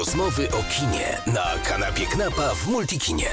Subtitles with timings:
[0.00, 3.28] Rozmowy o kinie na kanapie Knapa w Multikinie.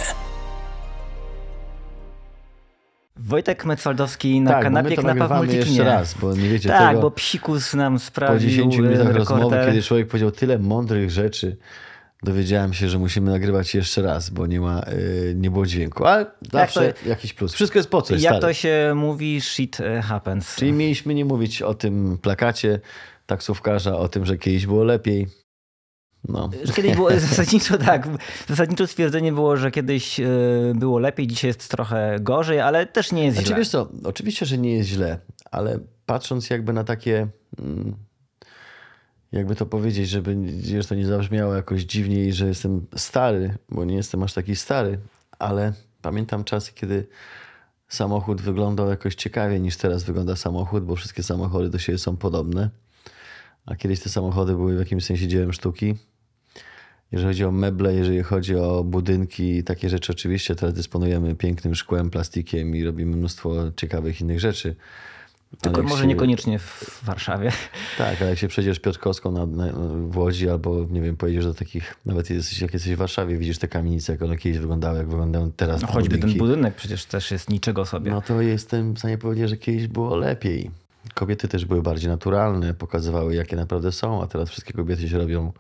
[3.16, 5.66] Wojtek Mecwaldowski na tak, kanapie to Knapa w Multikinie.
[5.66, 7.02] jeszcze raz, bo nie wiecie tak, tego.
[7.02, 9.68] bo psikus nam sprawił po 10 minutach e, rozmowy, rekorder.
[9.68, 11.58] kiedy człowiek powiedział tyle mądrych rzeczy,
[12.24, 16.06] dowiedziałem się, że musimy nagrywać jeszcze raz, bo nie ma, y, nie było dźwięku.
[16.06, 17.54] Ale zawsze jakiś plus.
[17.54, 18.42] Wszystko jest po coś, Jak stary.
[18.42, 20.56] to się mówi, shit e, happens.
[20.56, 22.80] Czyli mieliśmy nie mówić o tym plakacie
[23.26, 25.47] taksówkarza, o tym, że kiedyś było lepiej.
[26.30, 26.50] No.
[26.76, 28.08] Kiedyś było zasadniczo tak.
[28.48, 30.26] Zasadniczo stwierdzenie było, że kiedyś e,
[30.76, 33.58] było lepiej, dzisiaj jest trochę gorzej, ale też nie jest Znaczy, źle.
[33.58, 35.20] wiesz co, oczywiście, że nie jest źle,
[35.52, 37.28] ale patrząc jakby na takie,
[37.60, 37.96] mm,
[39.32, 40.36] jakby to powiedzieć, żeby
[40.90, 45.00] to nie zabrzmiało jakoś dziwnie i że jestem stary, bo nie jestem aż taki stary,
[45.40, 47.08] ale pamiętam czasy, kiedy
[47.88, 52.70] samochód wyglądał jakoś ciekawie niż teraz wygląda samochód, bo wszystkie samochody do siebie są podobne,
[53.66, 55.96] a kiedyś te samochody były w jakimś sensie dziełem sztuki.
[57.12, 61.76] Jeżeli chodzi o meble, jeżeli chodzi o budynki i takie rzeczy, oczywiście teraz dysponujemy pięknym
[61.76, 64.76] szkłem, plastikiem i robimy mnóstwo ciekawych innych rzeczy.
[65.62, 67.52] Tylko może się- niekoniecznie w Warszawie.
[67.98, 69.72] Tak, ale jak się przejdziesz Piotrkowską na, na,
[70.10, 73.58] w Łodzi albo, nie wiem, pojedziesz do takich, nawet jesteś, jak jesteś w Warszawie, widzisz
[73.58, 76.40] te kamienice, jak one kiedyś wyglądały, jak wyglądają teraz No, choćby ten budynki.
[76.40, 78.12] budynek przecież też jest niczego sobie.
[78.12, 80.72] No to jestem w stanie powiedzieć, że kiedyś było lepiej.
[81.14, 85.52] Kobiety też były bardziej naturalne, pokazywały jakie naprawdę są, a teraz wszystkie kobiety się robią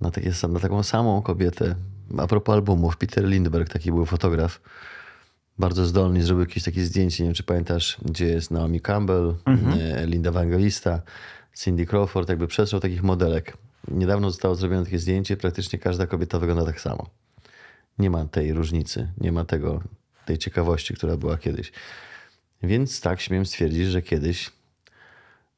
[0.00, 1.74] na, takie, na taką samą kobietę.
[2.18, 4.60] A propos albumów, Peter Lindbergh, taki był fotograf,
[5.58, 10.06] bardzo zdolny, zrobił jakieś takie zdjęcie, nie wiem czy pamiętasz, gdzie jest Naomi Campbell, e,
[10.06, 11.02] Linda Evangelista,
[11.54, 13.56] Cindy Crawford, jakby przetrwał takich modelek.
[13.88, 17.10] Niedawno zostało zrobione takie zdjęcie, praktycznie każda kobieta wygląda tak samo.
[17.98, 19.82] Nie ma tej różnicy, nie ma tego,
[20.26, 21.72] tej ciekawości, która była kiedyś.
[22.62, 24.50] Więc tak śmiem stwierdzić, że kiedyś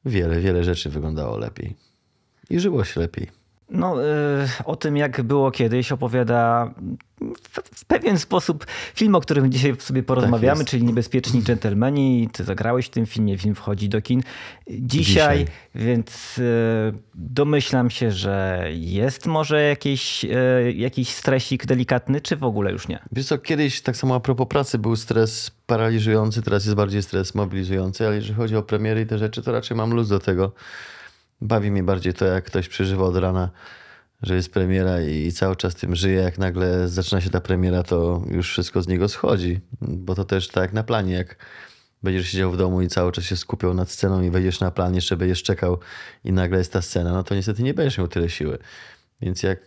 [0.05, 1.75] wiele, wiele rzeczy wyglądało lepiej.
[2.49, 3.40] I żyło się lepiej.
[3.71, 4.05] No, y,
[4.65, 6.73] o tym, jak było kiedyś, opowiada
[7.73, 10.69] w, pewien sposób film, o którym dzisiaj sobie porozmawiamy, jest.
[10.69, 12.29] czyli Niebezpieczni Dżentelmeni.
[12.33, 14.23] Ty zagrałeś w tym filmie, film wchodzi do kin
[14.69, 15.45] dzisiaj, Dzisiaj.
[15.75, 22.71] więc y, domyślam się, że jest może jakiś, y, jakiś stresik delikatny, czy w ogóle
[22.71, 22.99] już nie?
[23.11, 27.35] Wiesz co, kiedyś tak samo a propos pracy był stres paraliżujący, teraz jest bardziej stres
[27.35, 30.51] mobilizujący, ale jeżeli chodzi o premiery i te rzeczy, to raczej mam luz do tego.
[31.41, 33.49] Bawi mnie bardziej to, jak ktoś przeżywa od rana,
[34.21, 36.21] że jest premiera i cały czas tym żyje.
[36.21, 40.47] Jak nagle zaczyna się ta premiera, to już wszystko z niego schodzi, bo to też
[40.47, 41.35] tak na planie, jak
[42.03, 44.95] będziesz siedział w domu i cały czas się skupiał nad sceną i wejdziesz na plan,
[44.95, 45.79] jeszcze będziesz czekał
[46.23, 48.57] i nagle jest ta scena, no to niestety nie będziesz miał tyle siły.
[49.21, 49.59] Więc jak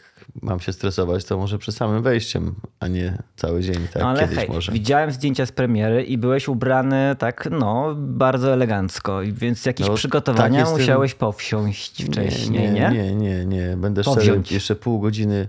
[0.43, 4.21] mam się stresować, to może przed samym wejściem, a nie cały dzień, tak No ale
[4.21, 4.73] kiedyś hej, może.
[4.73, 10.65] widziałem zdjęcia z premiery i byłeś ubrany tak, no, bardzo elegancko, więc jakieś No, przygotowania
[10.65, 12.91] tak musiałeś powsiąść wcześniej, nie?
[12.91, 13.77] nie, nie, nie, nie.
[13.77, 14.53] Będę szczery, Powziąć.
[14.53, 15.49] jeszcze pół godziny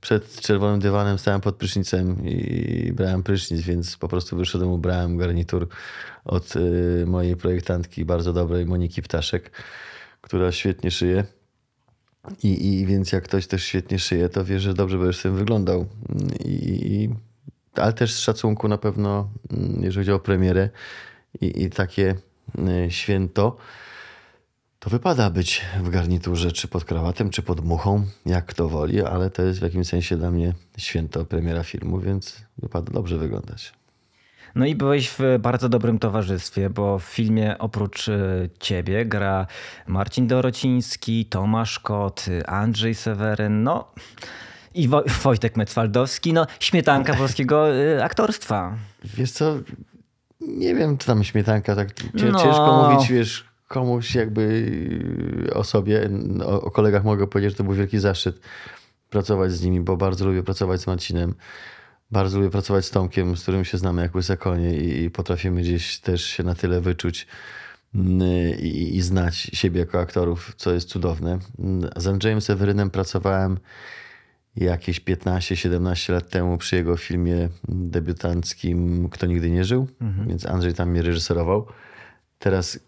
[0.00, 5.68] przed czerwonym dywanem stałem pod prysznicem i brałem prysznic, więc po prostu wyszedłem, ubrałem garnitur
[6.24, 9.50] od y, mojej projektantki, bardzo dobrej Moniki Ptaszek,
[10.20, 11.24] która świetnie szyje.
[12.42, 15.86] I, I więc jak ktoś też świetnie szyje, to wie, że dobrze będziesz tym wyglądał.
[16.44, 17.08] I,
[17.74, 20.70] ale też z szacunku na pewno, mm, jeżeli chodzi o premierę
[21.40, 22.14] i, i takie
[22.86, 23.56] y, święto,
[24.78, 29.30] to wypada być w garniturze, czy pod krawatem, czy pod muchą, jak kto woli, ale
[29.30, 33.79] to jest w jakimś sensie dla mnie święto premiera filmu, więc wypada dobrze wyglądać.
[34.54, 39.46] No i byłeś w bardzo dobrym towarzystwie, bo w filmie oprócz e, ciebie gra
[39.86, 43.92] Marcin Dorociński, Tomasz Kot, Andrzej Seweryn, no
[44.74, 48.76] i Wo- Wojtek Mecwaldowski, no śmietanka polskiego e, aktorstwa.
[49.04, 49.54] Wiesz co,
[50.40, 52.20] nie wiem, czy tam śmietanka, tak No.
[52.42, 54.70] ciężko mówić, wiesz, komuś jakby
[55.54, 56.10] o sobie,
[56.44, 58.40] o, o kolegach mogę powiedzieć, że to był wielki zaszczyt
[59.10, 61.34] pracować z nimi, bo bardzo lubię pracować z Marcinem.
[62.10, 65.60] Bardzo lubię pracować z Tomkiem, z którym się znamy jak łyse konie i, i potrafimy
[65.60, 67.26] gdzieś też się na tyle wyczuć
[67.94, 68.20] mm,
[68.58, 71.38] i, i znać siebie jako aktorów, co jest cudowne.
[71.58, 73.58] Mm, Z Andrzejem Sewerynem pracowałem
[74.56, 79.88] jakieś 15-17 lat temu przy jego filmie debiutanckim Kto nigdy nie żył,
[80.26, 81.66] więc Andrzej tam mnie reżyserował.
[82.38, 82.80] Teraz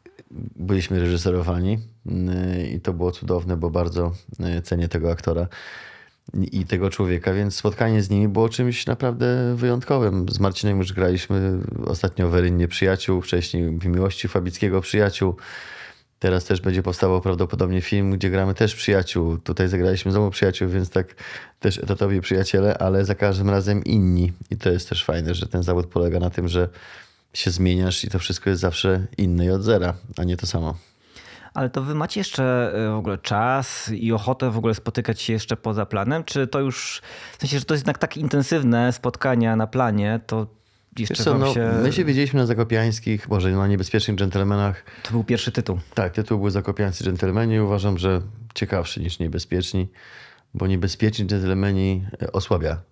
[0.57, 5.47] byliśmy reżyserowani yy, i to było cudowne, bo bardzo yy, cenię tego aktora
[6.53, 10.29] i tego człowieka, więc spotkanie z nimi było czymś naprawdę wyjątkowym.
[10.29, 15.37] Z Marcinem już graliśmy ostatnio w Erynie Przyjaciół, wcześniej w Miłości Fabickiego Przyjaciół.
[16.19, 19.39] Teraz też będzie powstawał prawdopodobnie film, gdzie gramy też przyjaciół.
[19.39, 21.15] Tutaj zagraliśmy znowu przyjaciół, więc tak
[21.61, 24.33] też etatowi przyjaciele, ale za każdym razem inni.
[24.51, 26.69] I to jest też fajne, że ten zawód polega na tym, że
[27.35, 30.75] się zmieniasz i to wszystko jest zawsze inne i od zera, a nie to samo.
[31.55, 35.33] Ale to wy macie jeszcze e, w ogóle czas i ochotę w ogóle spotykać się
[35.33, 36.25] jeszcze poza planem?
[36.25, 37.03] Czy to już,
[37.39, 40.47] w sensie, że to jest jednak tak intensywne spotkania na planie, to
[40.99, 41.73] jeszcze Wiesz co, no, się...
[41.83, 44.85] My się widzieliśmy na Zakopiańskich, może na Niebezpiecznych Dżentelmenach.
[45.03, 45.79] To był pierwszy tytuł.
[45.95, 47.61] Tak, tytuł był Zakopiańscy Dżentelmeni.
[47.61, 48.21] Uważam, że
[48.55, 49.89] ciekawszy niż Niebezpieczni,
[50.55, 52.83] bo Niebezpieczni Dżentelmeni e, osłabia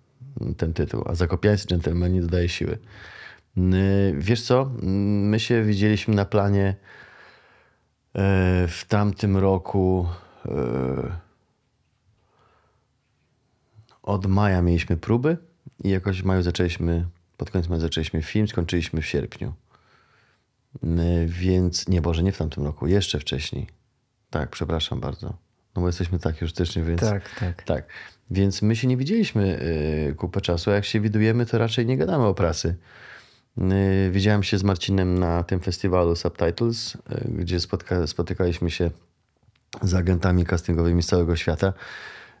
[0.57, 2.77] ten tytuł, a Zakopiańcy Dżentelmeni dodaje siły.
[4.17, 6.75] Wiesz co, my się widzieliśmy na planie
[8.67, 10.07] w tamtym roku.
[10.45, 10.51] e,
[14.03, 15.37] Od maja mieliśmy próby
[15.83, 17.05] i jakoś w maju zaczęliśmy,
[17.37, 19.53] pod koniec maja zaczęliśmy film, skończyliśmy w sierpniu.
[20.83, 23.67] Yy, Więc, nie Boże, nie w tamtym roku, jeszcze wcześniej.
[24.29, 25.27] Tak, przepraszam bardzo.
[25.75, 27.01] No bo jesteśmy tak już styczni, więc...
[27.01, 27.63] Tak, tak.
[27.63, 27.87] Tak,
[28.31, 29.59] więc my się nie widzieliśmy
[30.17, 32.75] kupę czasu, a jak się widujemy, to raczej nie gadamy o pracy.
[33.57, 38.91] Yy, Widziałem się z Marcinem na tym festiwalu Subtitles, yy, gdzie spotka- spotykaliśmy się
[39.81, 41.73] z agentami castingowymi z całego świata,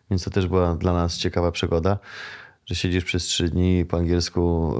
[0.09, 1.99] więc to też była dla nas ciekawa przygoda,
[2.65, 4.75] że siedzisz przez trzy dni po angielsku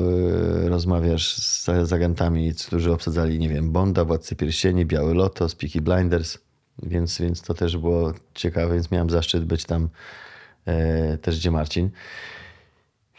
[0.64, 5.82] yy, rozmawiasz z, z agentami, którzy obsadzali, nie wiem, Bonda, Władcy Pierścieni, Biały Lotos, Peaky
[5.82, 6.38] Blinders,
[6.84, 9.90] więc, więc to też było ciekawe, więc miałem zaszczyt być tam
[10.66, 11.90] e, też, gdzie Marcin.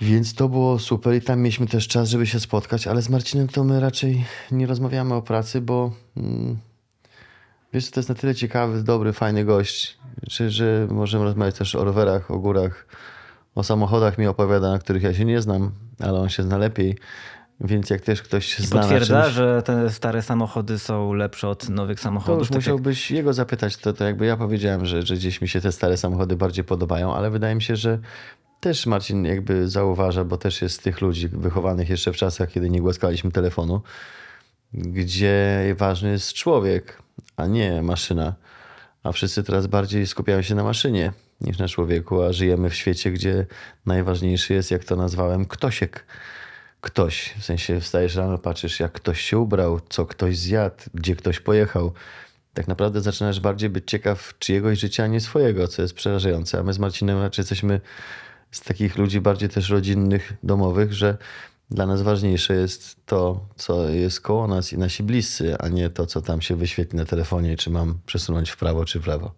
[0.00, 3.48] Więc to było super i tam mieliśmy też czas, żeby się spotkać, ale z Marcinem
[3.48, 6.58] to my raczej nie rozmawiamy o pracy, bo mm,
[7.72, 11.84] wiesz, to jest na tyle ciekawy, dobry, fajny gość, że, że możemy rozmawiać też o
[11.84, 12.86] rowerach, o górach,
[13.54, 16.98] o samochodach mi opowiada, na których ja się nie znam, ale on się zna lepiej.
[17.60, 21.48] Więc jak też ktoś się zna na Potwierdza, czymś, że te stare samochody są lepsze
[21.48, 22.38] od nowych to samochodów.
[22.38, 23.76] już tak jak- musiałbyś jego zapytać.
[23.76, 27.14] To, to jakby ja powiedziałem, że, że gdzieś mi się te stare samochody bardziej podobają,
[27.14, 27.98] ale wydaje mi się, że
[28.62, 32.70] też Marcin jakby zauważa, bo też jest z tych ludzi wychowanych jeszcze w czasach, kiedy
[32.70, 33.82] nie głaskaliśmy telefonu,
[34.74, 37.02] gdzie ważny jest człowiek,
[37.36, 38.34] a nie maszyna.
[39.02, 43.10] A wszyscy teraz bardziej skupiają się na maszynie niż na człowieku, a żyjemy w świecie,
[43.10, 43.46] gdzie
[43.86, 46.06] najważniejszy jest, jak to nazwałem, ktosiek.
[46.80, 51.40] Ktoś, w sensie wstajesz rano, patrzysz jak ktoś się ubrał, co ktoś zjadł, gdzie ktoś
[51.40, 51.92] pojechał.
[52.54, 56.58] Tak naprawdę zaczynasz bardziej być ciekaw czyjegoś życia, a nie swojego, co jest przerażające.
[56.58, 57.80] A my z Marcinem raczej jesteśmy
[58.52, 61.16] z takich ludzi bardziej też rodzinnych, domowych, że
[61.70, 66.06] dla nas ważniejsze jest to, co jest koło nas i nasi bliscy, a nie to,
[66.06, 69.32] co tam się wyświetli na telefonie, czy mam przesunąć w prawo, czy w lewo.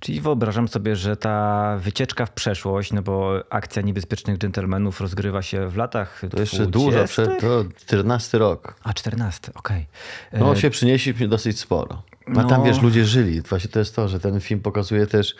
[0.00, 5.68] Czyli wyobrażam sobie, że ta wycieczka w przeszłość, no bo akcja niebezpiecznych dżentelmenów rozgrywa się
[5.68, 8.74] w latach To jeszcze dużo, przed, to 14 rok.
[8.82, 9.86] A 14, okej.
[10.32, 12.02] No E, się przynieśliśmy dosyć sporo.
[12.26, 12.44] A No.
[12.44, 13.42] tam wiesz, ludzie żyli.
[13.42, 15.34] Właśnie to jest to, że ten film pokazuje też,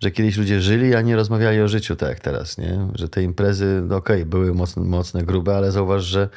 [0.00, 2.88] że kiedyś ludzie żyli, a nie rozmawiali o życiu tak jak teraz, nie?
[2.94, 6.28] Że te imprezy, no okej, były mocne, mocne, grube, ale zauważ, że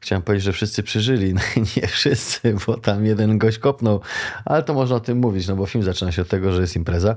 [0.00, 1.34] chciałem powiedzieć, że wszyscy przeżyli.
[1.34, 1.40] No
[1.76, 4.00] nie wszyscy, bo tam jeden gość kopnął.
[4.44, 6.76] Ale to można o tym mówić, no bo film zaczyna się od tego, że jest
[6.76, 7.16] impreza.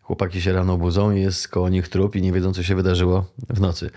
[0.00, 3.24] Chłopaki się rano budzą i jest koło nich trup i nie wiedzą, co się wydarzyło
[3.48, 3.90] w nocy.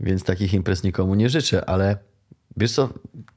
[0.00, 1.98] Więc takich imprez nikomu nie życzę, ale
[2.56, 2.88] wiesz co,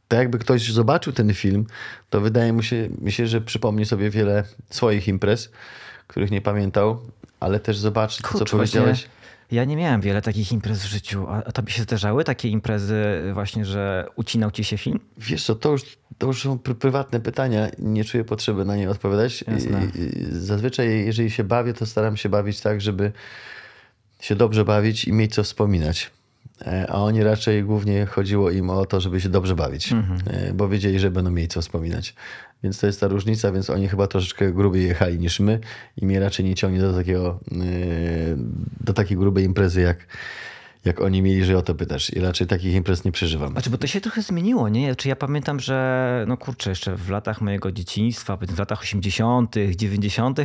[0.07, 1.66] tak jakby ktoś zobaczył ten film,
[2.10, 5.51] to wydaje mu się, mi się, że przypomni sobie wiele swoich imprez,
[6.07, 7.00] których nie pamiętał,
[7.44, 9.07] ale też zobaczy to, co kurczę, powiedziałeś.
[9.51, 11.25] Ja nie miałem wiele takich imprez w życiu.
[11.30, 13.04] A a tobie się zdarzały takie imprezy
[13.34, 15.00] właśnie, że ucinał ci się film?
[15.18, 15.81] Wiesz co, to już,
[16.18, 19.44] to już są pr- prywatne pytania, nie czuję potrzeby na nie odpowiadać.
[19.48, 19.88] Jasne.
[20.31, 23.12] Zazwyczaj, jeżeli się bawię, to staram się bawić tak, żeby
[24.19, 26.12] się dobrze bawić i mieć co wspominać.
[26.67, 29.91] E, A oni raczej głównie chodziło im o to, żeby się dobrze bawić,
[30.27, 32.15] E, bo wiedzieli, że będą mieli co wspominać.
[32.63, 35.60] Więc to jest ta różnica, więc oni chyba troszeczkę grubiej jechali niż my
[36.01, 37.55] i mnie raczej nie ciągnie do takiego, e,
[38.82, 39.98] do takiej grubej imprezy, jak,
[40.86, 42.13] jak oni mieli, że o to pytasz.
[42.13, 43.52] I raczej takich imprez nie przeżywam.
[43.52, 44.96] Znaczy, bo to się trochę zmieniło, nie?
[44.96, 50.40] Czy ja pamiętam, że no kurczę, jeszcze w latach mojego dzieciństwa, w latach 80., 90.,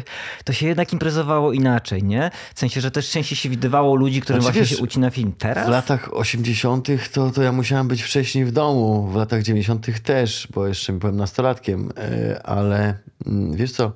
[0.45, 2.31] to się jednak imprezowało inaczej, nie?
[2.55, 5.33] W sensie, że też częściej się widywało ludzi, którym Znaczy, właśnie wiesz, się ucina film.
[5.39, 5.67] Teraz?
[5.67, 6.89] W latach 80.
[7.13, 10.03] To, to ja musiałem być wcześniej w domu, w latach 90.
[10.03, 13.93] też, bo jeszcze byłem nastolatkiem, e, ale mm, wiesz co,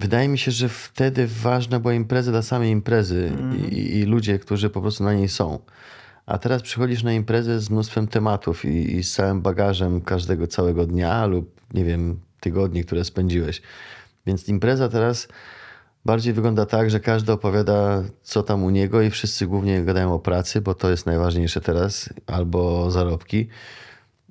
[0.00, 3.32] wydaje mi się, że wtedy ważna była impreza dla samej imprezy
[3.70, 5.58] i, i ludzie, którzy po prostu na niej są.
[6.26, 10.86] A teraz przychodzisz na imprezę z mnóstwem tematów i, i z całym bagażem każdego całego
[10.86, 13.62] dnia lub, nie wiem, tygodni, które spędziłeś.
[14.26, 15.28] Więc impreza teraz
[16.04, 20.18] bardziej wygląda tak, że każdy opowiada, co tam u niego, i wszyscy głównie gadają o
[20.18, 23.48] pracy, bo to jest najważniejsze teraz, albo zarobki.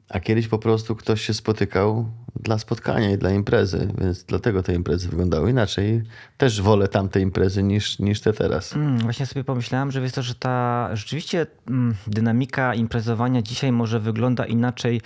[0.10, 2.06] A kiedyś po prostu ktoś się spotykał
[2.40, 6.02] dla spotkania i dla imprezy, więc dlatego te imprezy wyglądały inaczej.
[6.38, 8.76] Też wolę tamte imprezy niż, niż te teraz.
[8.76, 14.00] Mm, właśnie sobie pomyślałem, że wiesz to, że ta rzeczywiście mm, dynamika imprezowania dzisiaj może
[14.00, 15.02] wygląda inaczej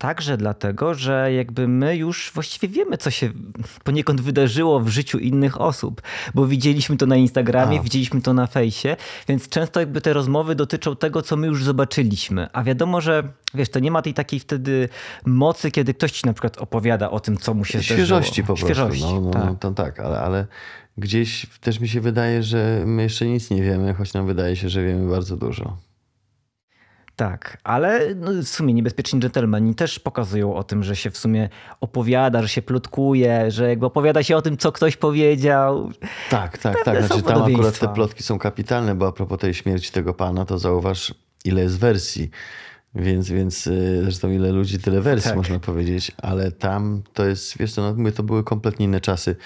[0.00, 3.30] także dlatego, że jakby my już właściwie wiemy, co się
[3.84, 6.02] poniekąd wydarzyło w życiu innych osób,
[6.34, 7.82] bo widzieliśmy to na Instagramie, a.
[7.82, 8.96] widzieliśmy to na fejsie,
[9.28, 12.48] więc często jakby te rozmowy dotyczą tego, co my już zobaczyliśmy.
[12.52, 13.22] A wiadomo, że
[13.54, 14.88] wiesz, to nie ma tej takiej wtedy
[15.26, 17.96] mocy, kiedy ktoś ci na przykład opowiada o tym, co mu się zdarzyło.
[17.96, 18.66] Świeżości po prostu.
[18.66, 19.58] Świeżości, no, no, tak.
[19.58, 20.46] to tak, ale, ale
[20.98, 24.68] gdzieś też mi się wydaje, że my jeszcze nic nie wiemy, choć nam wydaje się,
[24.68, 25.89] że wiemy bardzo dużo.
[27.20, 31.48] Tak, ale no w sumie niebezpieczni dżentelmeni też pokazują o tym, że się w sumie
[31.80, 35.90] opowiada, że się plotkuje, że jakby opowiada się o tym, co ktoś powiedział.
[36.30, 37.04] Tak, tak, tak.
[37.04, 40.58] Znaczy tam akurat te plotki są kapitalne, bo a propos tej śmierci tego pana, to
[40.58, 42.30] zauważ, ile jest wersji.
[42.94, 45.36] Więc, więc y, zresztą ile ludzi, tyle wersji tak.
[45.36, 49.36] można powiedzieć, ale tam to jest, wiesz co, no, mówię, to były kompletnie inne czasy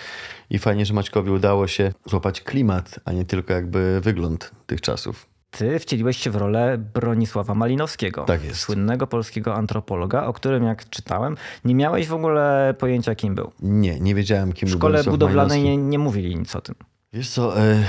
[0.51, 5.34] i fajnie, że Maćkowi udało się złapać klimat, a nie tylko jakby wygląd tych czasów.
[5.59, 8.61] Ty wcieliłeś się w rolę Bronisława Malinowskiego, tak jest.
[8.61, 13.53] słynnego polskiego antropologa, o którym jak czytałem, nie miałeś w ogóle pojęcia kim był.
[13.63, 16.75] Nie, nie wiedziałem kim był W szkole budowlanej nie, nie mówili nic o tym.
[17.13, 17.85] Wiesz co, e,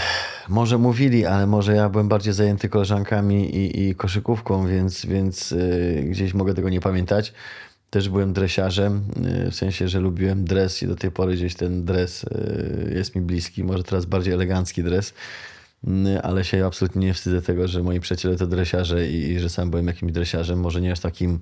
[0.50, 6.04] może mówili, ale może ja byłem bardziej zajęty koleżankami i, i koszykówką, więc, więc e,
[6.04, 7.34] gdzieś mogę tego nie pamiętać.
[7.90, 11.86] Też byłem dresiarzem, e, w sensie, że lubiłem dres i do tej pory gdzieś ten
[11.86, 12.26] dres
[12.96, 13.64] jest mi bliski.
[13.64, 15.14] Może teraz bardziej elegancki dres,
[16.24, 19.70] ale się absolutnie nie wstydzę tego, że moi przyjaciele to dresiarze i, i że sam
[19.70, 20.60] byłem jakimś dresiarzem.
[20.60, 21.40] Może nie aż takim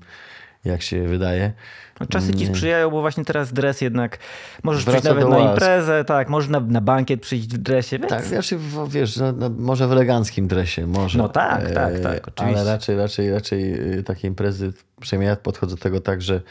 [0.66, 1.54] jak się wydaje.
[2.00, 4.18] No, czasy ci sprzyjają, bo właśnie teraz dres jednak
[4.64, 8.00] możesz Wraca przyjść nawet na imprezę, tak, może na, na bankiet przyjść w dresie.
[8.00, 8.10] Więc...
[8.10, 11.18] Tak, znaczy, wiesz, no, no, może w eleganckim dresie, może.
[11.18, 12.60] No tak, tak, tak, oczywiście.
[12.60, 16.42] Ale raczej, raczej, raczej y, takie imprezy, przynajmniej ja podchodzę do tego tak, że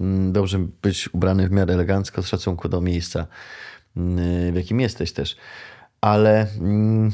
[0.00, 3.26] mm, dobrze być ubrany w miarę elegancko z szacunku do miejsca,
[3.96, 5.36] mm, w jakim jesteś też.
[6.00, 6.46] Ale...
[6.60, 7.12] Mm,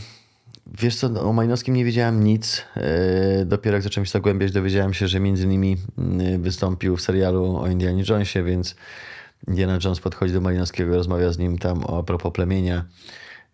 [0.68, 2.64] Wiesz co, no, o Majnowskim nie wiedziałem nic.
[2.76, 7.56] E, dopiero jak zacząłem się zagłębiać, dowiedziałem się, że między innymi mm, wystąpił w serialu
[7.56, 8.76] o Indianie Jonesie, więc
[9.48, 12.84] Indiana Jones podchodzi do Majnowskiego, rozmawia z nim tam o propos plemienia.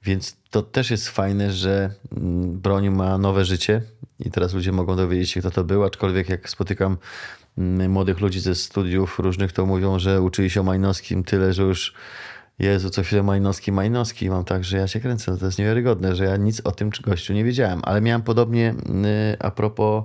[0.04, 3.82] Więc to też jest fajne, że mm, broń ma nowe życie
[4.20, 6.96] i teraz ludzie mogą dowiedzieć się, kto to był, aczkolwiek jak spotykam
[7.58, 11.62] mm, młodych ludzi ze studiów różnych, to mówią, że uczyli się o Majnowskim tyle, że
[11.62, 11.94] już
[12.58, 14.30] Jezu, co chwilę Majnowski, Majnowski.
[14.30, 15.32] Mam tak, że ja się kręcę.
[15.32, 17.80] No to jest niewiarygodne, że ja nic o tym gościu nie wiedziałem.
[17.84, 18.74] Ale miałem podobnie
[19.34, 20.04] y, a propos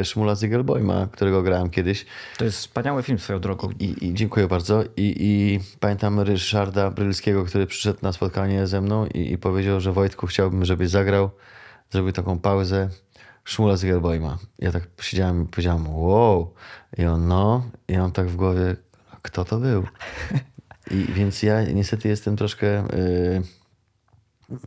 [0.00, 2.06] y, Szmula Zygelbojma, którego grałem kiedyś.
[2.38, 3.70] To jest wspaniały film swoją drogą.
[3.78, 4.84] I, i dziękuję bardzo.
[4.84, 9.92] I, I, pamiętam Ryszarda Brylskiego, który przyszedł na spotkanie ze mną i, i powiedział, że
[9.92, 11.30] Wojtku chciałbym, żebyś zagrał.
[11.90, 12.88] Zrobił taką pauzę.
[13.44, 14.38] Szmula Zygelbojma.
[14.58, 16.54] Ja tak siedziałem i powiedziałem, wow.
[16.98, 17.64] I on, no.
[17.88, 18.76] I ja mam tak w głowie,
[19.22, 19.84] kto to był?
[20.90, 22.66] I więc ja niestety jestem troszkę.
[22.66, 23.42] Yy,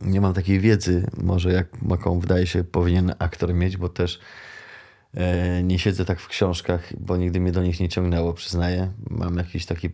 [0.02, 4.20] nie mam takiej wiedzy, może jak jaką wydaje się powinien aktor mieć, bo też
[5.14, 5.22] yy,
[5.62, 8.92] nie siedzę tak w książkach, bo nigdy mnie do nich nie ciągnęło, przyznaję.
[9.10, 9.90] Mam jakiś taki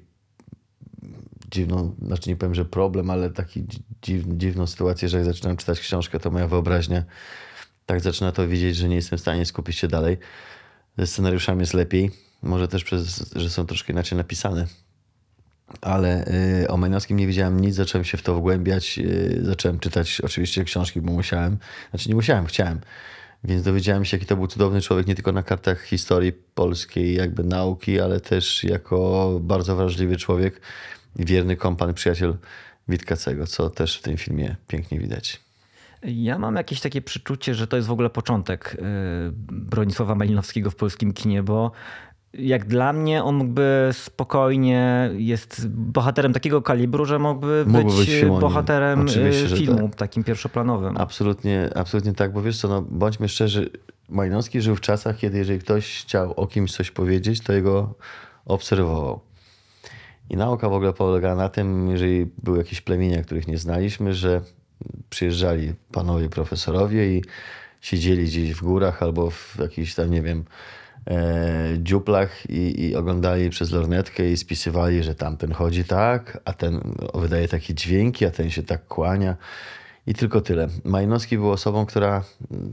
[1.51, 3.67] dziwną, znaczy nie powiem, że problem, ale taki
[4.03, 7.05] dziw, dziwną sytuację, że jak zaczynam czytać książkę, to moja wyobraźnia
[7.87, 10.19] tak zaczyna to widzieć, że nie jestem w stanie skupić się dalej.
[10.99, 12.11] Ze scenariuszami jest lepiej.
[12.43, 14.67] Może też przez, że są troszkę inaczej napisane
[15.81, 16.25] ale
[16.63, 20.65] y, o Majnowskim nie wiedziałem nic, zacząłem się w to wgłębiać, y, zacząłem czytać oczywiście
[20.65, 21.59] książki, bo musiałem,
[21.91, 22.81] znaczy nie musiałem, chciałem.
[23.45, 27.45] Więc dowiedziałem się, jaki to był cudowny człowiek, nie tylko na kartach historii polskiej, jakby
[27.45, 30.61] nauki, ale też jako bardzo wrażliwy człowiek
[31.17, 32.37] wierny kompan, przyjaciel
[32.89, 35.41] Witkacego, co też w tym filmie pięknie widać.
[36.03, 38.79] Ja mam jakieś takie przeczucie, że to jest w ogóle początek y,
[39.53, 41.73] Bronisława Malinowskiego w polskim kinie, bo
[42.39, 48.41] jak dla mnie on mógłby spokojnie, jest bohaterem takiego kalibru, że mógłby, mógłby być, być
[48.41, 49.95] bohaterem Oczywiście, filmu, tak.
[49.95, 50.97] takim pierwszoplanowym.
[50.97, 53.71] Absolutnie, absolutnie tak, bo wiesz co, no, bądźmy szczerzy,
[54.09, 57.95] Majnowski żył w czasach, kiedy jeżeli ktoś chciał o kimś coś powiedzieć, to jego
[58.47, 59.21] obserwował.
[60.31, 64.41] I nauka w ogóle polega na tym, jeżeli były jakieś plemienia, których nie znaliśmy, że
[65.11, 67.23] przyjeżdżali panowie profesorowie i
[67.81, 70.45] siedzieli gdzieś w górach albo w jakichś tam, nie wiem, e,
[71.79, 76.81] dziuplach i, i, oglądali przez lornetkę i spisywali, że tamten chodzi tak, a ten
[77.15, 79.37] wydaje takie dźwięki, a ten się tak kłania.
[80.07, 80.69] I tylko tyle.
[80.85, 82.25] Majnowski był osobą, która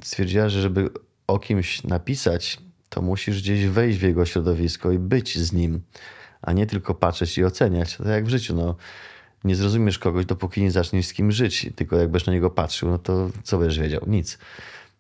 [0.04, 0.90] stwierdziła, że żeby
[1.28, 2.60] o kimś napisać,
[2.90, 5.82] to musisz gdzieś wejść w jego środowisko i być z nim,
[6.42, 7.98] a nie tylko patrzeć i oceniać.
[7.98, 8.56] To tak jak w życiu.
[8.56, 8.76] No,
[9.44, 11.70] nie zrozumiesz kogoś, dopóki nie zaczniesz z kim żyć.
[11.76, 14.02] Tylko jak będziesz na niego patrzył, no to co będziesz wiedział?
[14.08, 14.38] Nic.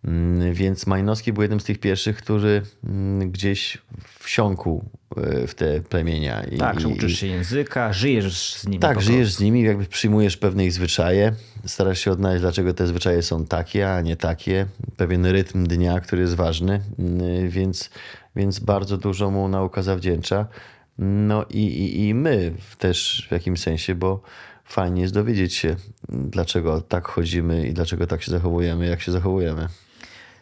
[0.05, 3.77] Mm, więc Majnowski był jednym z tych pierwszych, który mm, gdzieś
[4.19, 4.85] wsiąkł
[5.17, 6.43] e, w te plemienia.
[6.59, 8.79] Tak, że uczysz się języka, żyjesz z nimi.
[8.79, 11.33] Tak, żyjesz z nimi, jakby przyjmujesz pewne ich zwyczaje,
[11.65, 14.65] starasz się odnaleźć, dlaczego te zwyczaje są takie, a nie takie.
[14.97, 17.89] Pewien rytm dnia, który jest ważny, mm, więc
[18.35, 20.47] więc bardzo dużo mu nauka zawdzięcza.
[20.97, 24.21] No i, i, i my też w jakimś sensie, bo
[24.65, 25.75] fajnie jest dowiedzieć się,
[26.09, 29.67] dlaczego tak chodzimy i dlaczego tak się zachowujemy, jak się zachowujemy.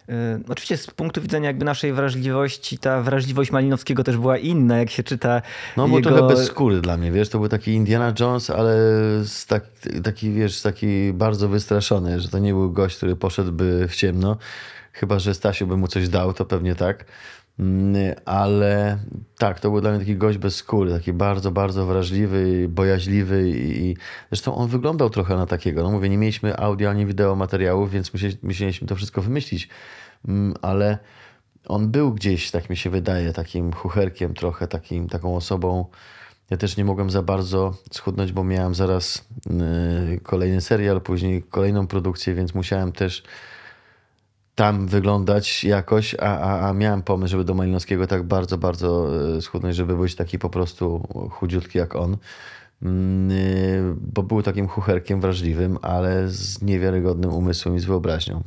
[0.10, 4.90] Y, oczywiście z punktu widzenia jakby naszej wrażliwości, ta wrażliwość Malinowskiego też była inna, jak
[4.90, 5.42] się czyta
[5.78, 6.10] No bo jego...
[6.10, 8.78] trochę bez skóry dla mnie, wiesz, to był taki Indiana Jones, ale
[9.48, 9.64] tak,
[10.04, 14.38] taki, wiesz, taki bardzo wystraszony, że to nie był gość, który poszedłby w ciemno,
[14.94, 17.06] chyba, że Stasiu by mu coś dał, to pewnie tak,
[18.26, 19.00] ale
[19.38, 23.96] tak, to był dla mnie taki gość bez skóry, taki bardzo, bardzo wrażliwy, bojaźliwy i
[24.32, 25.84] zresztą on wyglądał trochę na takiego.
[25.84, 28.12] No mówię, nie mieliśmy audio ani wideo materiałów, więc
[28.44, 29.70] musieliśmy to wszystko wymyślić,
[30.28, 30.98] mm, ale
[31.66, 35.86] on był gdzieś, tak mi się wydaje, takim chucherkiem trochę, takim, taką osobą.
[36.50, 39.28] Ja też nie mogłem za bardzo schudnąć, bo miałem zaraz
[40.16, 43.24] y, kolejny serial, później kolejną produkcję, więc musiałem też
[44.60, 49.42] tam wyglądać jakoś, a, a, a miałem pomysł, żeby do Malinowskiego tak bardzo, bardzo e,
[49.42, 52.18] schudnąć, żeby być taki po prostu chudziutki jak on.
[52.82, 53.36] Mm, e,
[54.02, 58.44] bo był takim chucherkiem wrażliwym, ale z niewiarygodnym umysłem i z wyobraźnią.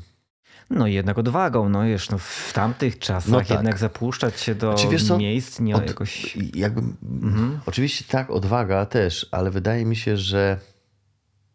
[0.70, 3.50] No i jednak odwagą, no wiesz, no w tamtych czasach no tak.
[3.50, 6.36] jednak zapuszczać się do znaczy, miejsc nie od, jakoś...
[6.54, 6.80] Jakby,
[7.22, 7.60] mhm.
[7.66, 10.58] Oczywiście tak, odwaga też, ale wydaje mi się, że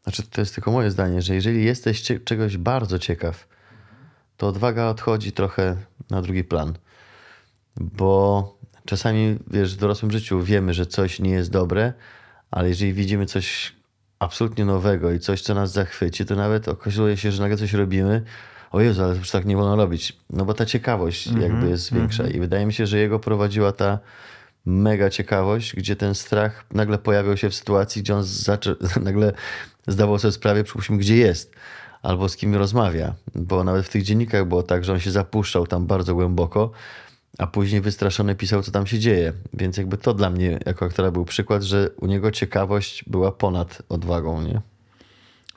[0.04, 3.57] znaczy to jest tylko moje zdanie, że jeżeli jesteś czegoś bardzo ciekaw,
[4.38, 5.76] to odwaga odchodzi trochę
[6.10, 6.74] na drugi plan.
[7.76, 11.94] Bo czasami, wiesz, w dorosłym życiu wiemy, że coś nie jest dobre,
[12.52, 13.76] ale jeżeli widzimy coś
[14.20, 18.24] absolutnie nowego i coś, co nas zachwyci, to nawet okazuje się, że nagle coś robimy.
[18.72, 20.18] O Jezu, ale już tak nie wolno robić.
[20.30, 22.24] No bo ta ciekawość mm -hmm, jakby jest większa.
[22.24, 22.38] Mm -hmm.
[22.38, 24.00] I wydaje mi się, że jego prowadziła ta
[24.66, 28.24] mega ciekawość, gdzie ten strach nagle pojawiał się w sytuacji, gdzie on
[29.02, 29.34] nagle
[29.88, 31.56] zdawał sobie sprawę, przypuśćmy, gdzie jest
[32.02, 33.14] albo z kim rozmawia.
[33.36, 36.72] Bo nawet w tych dziennikach było tak, że on się zapuszczał tam bardzo głęboko,
[37.38, 39.34] a później wystraszony pisał, co tam się dzieje.
[39.54, 43.82] Więc jakby to dla mnie jako aktora był przykład, że u niego ciekawość była ponad
[43.90, 44.62] odwagą, nie?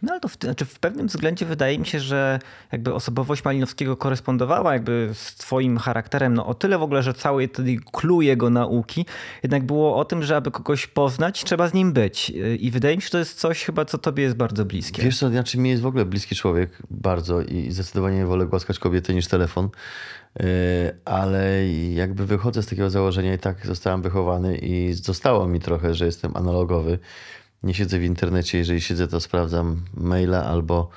[0.02, 2.38] No ale to w, znaczy w pewnym względzie wydaje mi się, że
[2.72, 7.48] jakby osobowość Malinowskiego korespondowała jakby z twoim charakterem, no o tyle w ogóle, że cały
[7.48, 9.06] wtedy clue jego nauki
[9.42, 12.32] jednak było o tym, że aby kogoś poznać, trzeba z nim być.
[12.58, 15.02] I wydaje mi się, że to jest coś chyba, co tobie jest bardzo bliskie.
[15.02, 19.14] Wiesz co, znaczy mi jest w ogóle bliski człowiek bardzo i zdecydowanie wolę głaskać kobiety
[19.14, 19.68] niż telefon,
[20.40, 20.44] e,
[21.04, 26.06] ale jakby wychodzę z takiego założenia i tak zostałem wychowany i zostało mi trochę, że
[26.06, 26.98] jestem analogowy
[27.62, 28.58] nie siedzę w internecie.
[28.58, 30.90] Jeżeli siedzę, to sprawdzam maila albo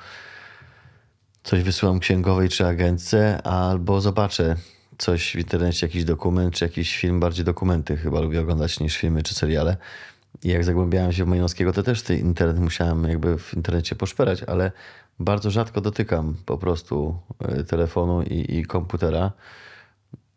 [1.42, 4.56] coś wysyłam księgowej czy agentce, albo zobaczę
[4.98, 9.22] coś w internecie, jakiś dokument czy jakiś film, bardziej dokumenty chyba lubię oglądać niż filmy
[9.22, 9.76] czy seriale.
[10.42, 14.42] I jak zagłębiałem się w Majnowskiego, to też ten internet musiałem jakby w internecie poszperać,
[14.42, 14.72] ale
[15.20, 19.32] bardzo rzadko dotykam po prostu e, telefonu i, i komputera.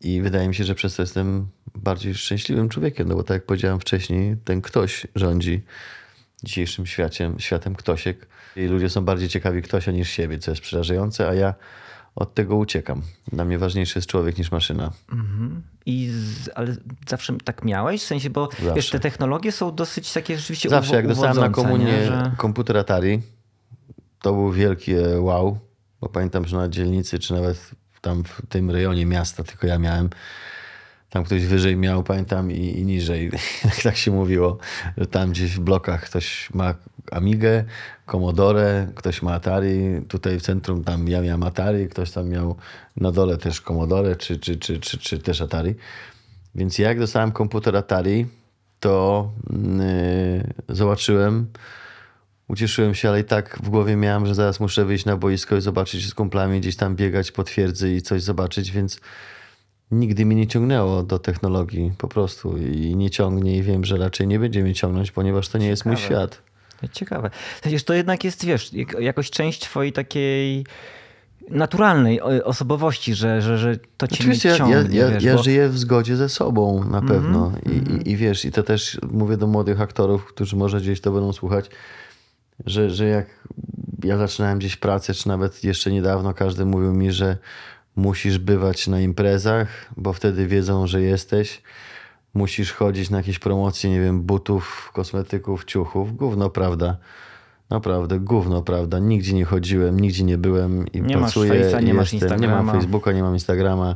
[0.01, 3.45] I wydaje mi się, że przez to jestem bardziej szczęśliwym człowiekiem, no bo tak jak
[3.45, 5.63] powiedziałem wcześniej, ten ktoś rządzi
[6.43, 8.27] dzisiejszym światem, światem ktosiek.
[8.55, 11.53] I ludzie są bardziej ciekawi ktosia niż siebie, co jest przerażające, a ja
[12.15, 13.01] od tego uciekam.
[13.31, 14.91] Dla mnie ważniejszy jest człowiek niż maszyna.
[15.11, 15.63] Mhm.
[15.85, 16.75] I z, ale
[17.07, 18.03] zawsze tak miałeś?
[18.03, 22.05] W sensie, bo wiesz, te technologie są dosyć takie rzeczywiście Zawsze, jak dostałem na komunię
[22.05, 22.31] że...
[22.37, 23.21] komputer Atari,
[24.21, 25.59] to był wielkie wow,
[26.01, 27.71] bo pamiętam, że na dzielnicy, czy nawet
[28.01, 30.09] tam w tym rejonie miasta, tylko ja miałem
[31.09, 33.31] tam ktoś wyżej miał, pamiętam, i, i niżej.
[33.83, 34.57] tak się mówiło,
[34.97, 36.73] że tam gdzieś w blokach ktoś ma
[37.11, 37.63] Amigę,
[38.05, 40.01] Commodore, ktoś ma Atari.
[40.07, 42.55] Tutaj w centrum tam ja miałem Atari, ktoś tam miał
[42.97, 45.75] na dole też Commodore, czy, czy, czy, czy, czy też Atari.
[46.55, 48.25] Więc jak dostałem komputer Atari,
[48.79, 49.31] to
[50.67, 51.47] yy, zobaczyłem,
[52.47, 55.61] ucieszyłem się, ale i tak w głowie miałem, że zaraz muszę wyjść na boisko i
[55.61, 58.99] zobaczyć z kumplami, gdzieś tam biegać po twierdzy i coś zobaczyć, więc
[59.91, 64.27] nigdy mnie nie ciągnęło do technologii po prostu i nie ciągnie i wiem, że raczej
[64.27, 65.69] nie będzie mnie ciągnąć, ponieważ to nie Ciekawe.
[65.69, 66.41] jest mój świat.
[66.91, 67.29] Ciekawe.
[67.61, 70.65] Przecież to jednak jest, wiesz, jakoś część twojej takiej
[71.49, 74.97] naturalnej osobowości, że, że, że to cię Oczywiście nie ciągnie.
[74.97, 75.43] Ja, ja, wiesz, ja bo...
[75.43, 78.09] żyję w zgodzie ze sobą na mhm, pewno mm -hmm, I.
[78.09, 81.33] I, I, wiesz, i to też mówię do młodych aktorów, którzy może gdzieś to będą
[81.33, 81.69] słuchać,
[82.65, 83.25] że, że jak
[84.03, 87.37] ja zaczynałem gdzieś pracę, czy nawet jeszcze niedawno każdy mówił mi, że
[87.97, 91.61] musisz bywać na imprezach, bo wtedy wiedzą, że jesteś.
[92.33, 96.15] Musisz chodzić na jakieś promocje, nie wiem, butów, kosmetyków, ciuchów.
[96.15, 96.97] Gówno, prawda?
[97.69, 98.99] Naprawdę, gówno, prawda?
[98.99, 101.49] Nigdzie nie chodziłem, nigdzie nie byłem i nie pracuję.
[101.49, 102.41] Masz Face'a, nie masz Instagrama.
[102.41, 103.95] Nie mam Facebooka, nie mam Instagrama.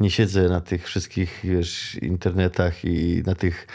[0.00, 3.66] Nie siedzę na tych wszystkich wiesz, internetach i na tych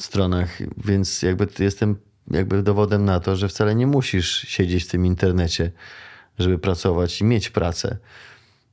[0.00, 1.96] stronach, więc jakby jestem
[2.30, 5.70] jakby dowodem na to, że wcale nie musisz siedzieć w tym internecie,
[6.38, 7.96] żeby pracować i mieć pracę.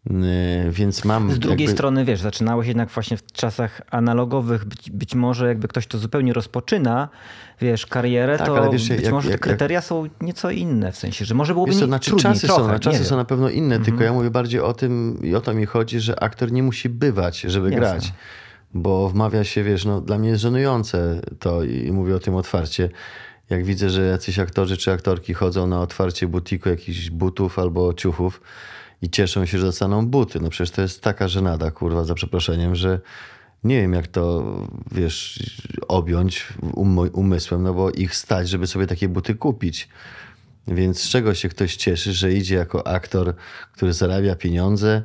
[0.09, 1.31] Yy, Więc mam.
[1.31, 5.67] Z drugiej jakby- strony, wiesz, zaczynałeś jednak właśnie w czasach analogowych, być, być może jakby
[5.67, 7.09] ktoś to zupełnie rozpoczyna,
[7.61, 10.97] wiesz, karierę, Tak, to wiesz, być jak- może jak- te kryteria są nieco inne, w
[10.97, 13.17] sensie, że może byłoby Wiesz nie, znaczy trudniej czasy trochę, są, na nie czasy są
[13.17, 14.05] na pewno inne, tylko Mhm.
[14.05, 17.39] ja mówię bardziej o tym i o to mi chodzi, że aktor nie musi bywać,
[17.41, 17.79] żeby Jasne.
[17.79, 18.13] grać.
[18.73, 22.89] Bo wmawia się, wiesz, no dla mnie jest żenujące to i mówię o tym otwarcie.
[23.49, 28.41] Jak widzę, że jacyś aktorzy czy aktorki chodzą na otwarcie butiku jakichś butów albo ciuchów
[29.03, 30.39] i cieszą się, że dostaną buty.
[30.39, 32.99] No przecież to jest taka żenada, kurwa, za przeproszeniem, że
[33.63, 34.43] nie wiem, jak to,
[34.91, 35.43] wiesz,
[35.87, 39.89] objąć um- umysłem, no bo ich stać, żeby sobie takie buty kupić.
[40.67, 43.35] Więc z czego się ktoś cieszy, że idzie jako aktor,
[43.73, 45.01] który zarabia pieniądze,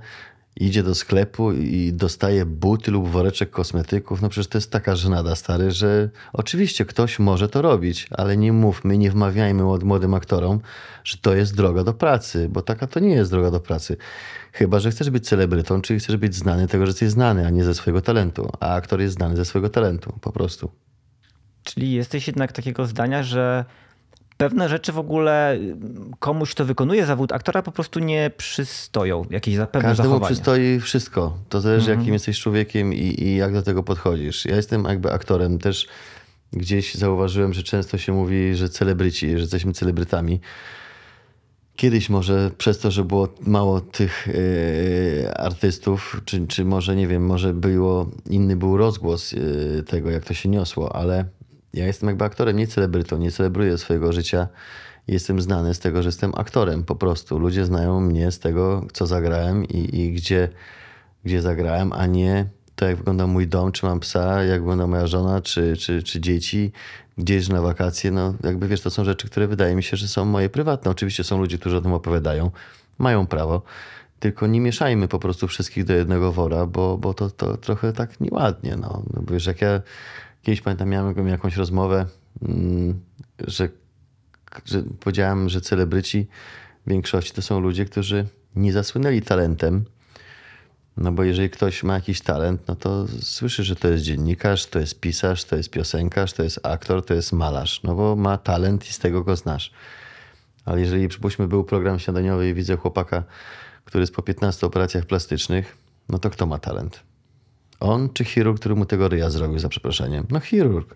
[0.60, 4.22] idzie do sklepu i dostaje buty lub woreczek kosmetyków?
[4.22, 8.52] No przecież to jest taka żenada, stary, że oczywiście ktoś może to robić, ale nie
[8.52, 10.60] mówmy, nie wmawiajmy młod- młodym aktorom,
[11.04, 13.96] że to jest droga do pracy, bo taka to nie jest droga do pracy.
[14.52, 17.64] Chyba, że chcesz być celebrytą, czyli chcesz być znany tego, że jesteś znany, a nie
[17.64, 18.50] ze swojego talentu.
[18.60, 20.70] A aktor jest znany ze swojego talentu, po prostu.
[21.64, 23.64] Czyli jesteś jednak takiego zdania, że
[24.38, 25.76] pewne rzeczy w ogóle y,
[26.18, 30.26] komuś, kto wykonuje zawód aktora, po prostu nie przystoją, jakieś za pewne Każdemu zachowania.
[30.34, 31.38] przystoi wszystko.
[31.48, 31.98] To zależy, Mhm.
[32.00, 34.44] jakim jesteś człowiekiem i, i jak do tego podchodzisz.
[34.44, 35.58] Ja jestem jakby aktorem.
[35.58, 35.86] Też
[36.52, 40.40] gdzieś zauważyłem, że często się mówi, że celebryci, że jesteśmy celebrytami.
[41.76, 44.28] Kiedyś może przez to, że było mało tych
[45.28, 50.24] e, artystów, czy, czy może, nie wiem, może było, inny był rozgłos e, tego, jak
[50.24, 51.24] to się niosło, ale
[51.74, 54.48] ja jestem jakby aktorem, nie celebrytą, nie celebruję swojego życia.
[55.08, 57.38] Jestem znany z tego, że jestem aktorem po prostu.
[57.38, 60.48] Ludzie znają mnie z tego, co zagrałem i, i gdzie,
[61.24, 62.46] gdzie zagrałem, a nie
[62.78, 66.20] to, jak wygląda mój dom, czy mam psa, jak wygląda moja żona, czy, czy, czy
[66.20, 66.72] dzieci,
[67.18, 68.10] gdzieś na wakacje.
[68.10, 70.90] No, jakby wiesz, to są rzeczy, które wydaje mi się, że są moje prywatne.
[70.90, 72.50] Oczywiście są ludzie, którzy o tym opowiadają,
[72.98, 73.62] mają prawo,
[74.20, 78.20] tylko nie mieszajmy po prostu wszystkich do jednego wora, bo, bo to, to trochę tak
[78.20, 78.76] nieładnie.
[78.76, 79.02] No.
[79.14, 79.80] No, wiesz, jak ja
[80.42, 82.06] kiedyś pamiętam, miałem jakąś rozmowę,
[82.42, 83.00] mm,
[83.46, 83.68] że,
[84.64, 86.26] że powiedziałem, że celebryci
[86.86, 89.84] w większości to są ludzie, którzy nie zasłynęli talentem,
[90.96, 94.78] no bo jeżeli ktoś ma jakiś talent, no to słyszy, że to jest dziennikarz, to
[94.78, 97.82] jest pisarz, to jest piosenkarz, to jest aktor, to jest malarz.
[97.82, 99.72] No bo ma talent i z tego go znasz.
[100.64, 103.24] Ale jeżeli przypuśćmy był program śniadaniowy i widzę chłopaka,
[103.84, 105.76] który jest po 15 operacjach plastycznych,
[106.08, 107.02] no to kto ma talent?
[107.80, 110.26] On czy chirurg, który mu tego ryja zrobił, za przeproszeniem?
[110.30, 110.94] No chirurg.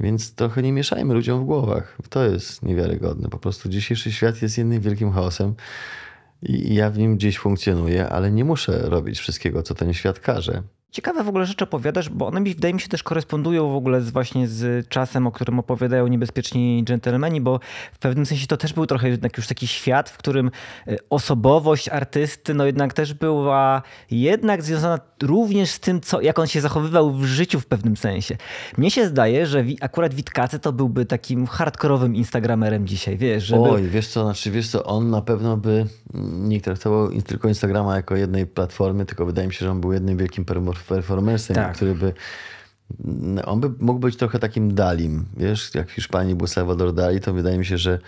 [0.00, 1.98] Więc trochę nie mieszajmy ludziom w głowach.
[2.10, 3.28] To jest niewiarygodne.
[3.28, 5.54] Po prostu dzisiejszy świat jest jednym wielkim chaosem
[6.42, 10.62] i ja w nim gdzieś funkcjonuję, ale nie muszę robić wszystkiego, co ten świat każe.
[10.90, 14.00] Ciekawe w ogóle rzeczy opowiadasz, bo one mi, wydaje mi się też korespondują w ogóle
[14.00, 17.60] z, właśnie z czasem, o którym opowiadają niebezpieczni dżentelmeni, bo
[17.92, 20.50] w pewnym sensie to też był trochę jednak już taki świat, w którym
[20.88, 26.46] y, osobowość artysty no jednak też była jednak związana również z tym, co, jak on
[26.46, 28.36] się zachowywał w życiu w pewnym sensie.
[28.78, 33.62] Mnie się zdaje, że akurat Witkacy to byłby takim hardkorowym instagramerem dzisiaj, wiesz, żeby...
[33.62, 35.86] Oj, wiesz co, znaczy wiesz co, on na pewno by
[36.32, 40.16] nie traktował tylko Instagrama jako jednej platformy, tylko wydaje mi się, że on był jednym
[40.16, 41.76] wielkim permo- performersem, Tak.
[41.76, 42.12] który by
[43.44, 47.32] on by mógł być trochę takim Dalim, wiesz, jak w Hiszpanii był Salvador Dali, to
[47.32, 47.98] wydaje mi się, że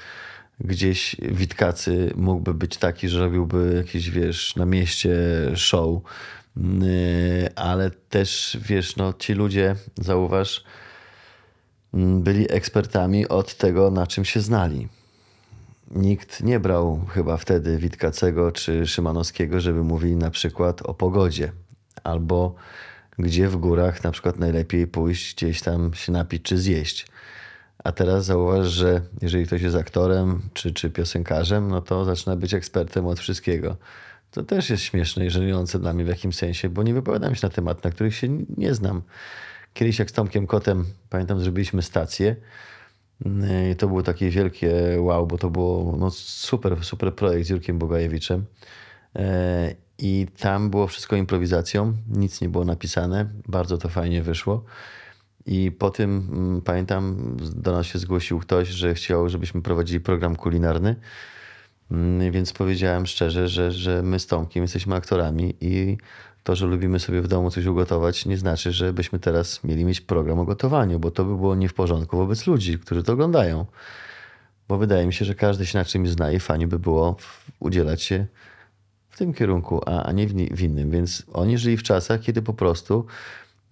[0.60, 5.16] gdzieś Witkacy mógłby być taki, że robiłby jakieś, wiesz, na mieście
[5.54, 6.02] show,
[6.56, 10.64] Yy, ale też, wiesz, no ci ludzie, zauważ,
[11.94, 14.88] mm, byli ekspertami od tego, na czym się znali.
[15.90, 21.52] Nikt nie brał chyba wtedy Witkacego czy Szymanowskiego, żeby mówili na przykład o pogodzie
[22.04, 22.54] albo
[23.18, 27.06] gdzie w górach na przykład najlepiej pójść gdzieś tam się napić czy zjeść.
[27.84, 32.54] A teraz zauważ, że jeżeli ktoś jest aktorem czy, czy piosenkarzem, no to zaczyna być
[32.54, 33.76] ekspertem od wszystkiego.
[34.30, 37.46] To też jest śmieszne i żenujące dla mnie w jakimś sensie, bo nie wypowiadam się
[37.46, 39.02] na temat, na których się nie znam.
[39.74, 42.36] Kiedyś jak z Tomkiem Kotem, pamiętam, zrobiliśmy stację.
[43.72, 47.78] I to było takie wielkie wow, bo to było no, super, super projekt z Jurkiem
[47.78, 48.44] Bogajewiczem.
[49.16, 54.64] E, I tam było wszystko improwizacją, nic nie było napisane, bardzo to fajnie wyszło.
[55.46, 60.36] I po tym mm, pamiętam, do nas się zgłosił ktoś, że chciał, żebyśmy prowadzili program
[60.36, 60.96] kulinarny.
[61.90, 65.96] Mm, Więc powiedziałem szczerze, że, że my z Tomkiem jesteśmy aktorami i
[66.42, 70.00] to, że lubimy sobie w domu coś ugotować, nie znaczy, że byśmy teraz mieli mieć
[70.00, 73.66] program o gotowaniu, bo to by było nie w porządku wobec ludzi, którzy to oglądają.
[74.68, 77.16] Bo wydaje mi się, że każdy się na czymś zna i fajnie by było
[77.60, 78.26] udzielać się
[79.20, 80.90] tym kierunku, a, a nie w, innym.
[80.90, 83.06] Więc oni żyli w czasach, kiedy po prostu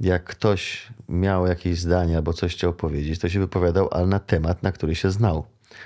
[0.01, 4.63] jak ktoś miał jakieś zdanie albo coś chciał powiedzieć, to się wypowiadał, ale na temat,
[4.63, 5.45] na który się znał.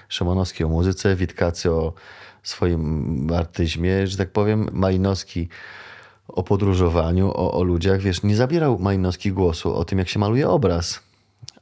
[0.09, 1.92] Szymanowski o muzyce, Witkacy o
[2.42, 4.68] swoim artyzmie, że tak powiem.
[4.72, 5.48] Malinowski
[6.29, 10.48] o podróżowaniu, o, o ludziach, wiesz, nie zabierał Malinowski głosu o tym, jak się maluje
[10.48, 11.01] obraz.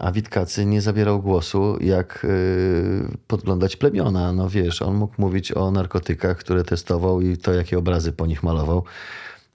[0.01, 4.33] A Witkacy nie zabierał głosu, jak yy, podglądać plemiona.
[4.33, 8.43] No wiesz, on mógł mówić o narkotykach, które testował i to, jakie obrazy po nich
[8.43, 8.85] malował.